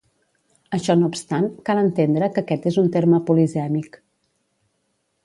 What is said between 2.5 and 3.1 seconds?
és un